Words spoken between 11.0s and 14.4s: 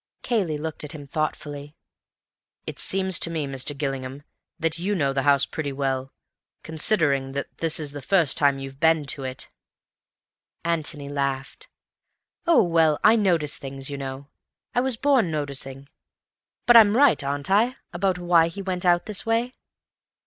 laughed. "Oh, well, I notice things, you know.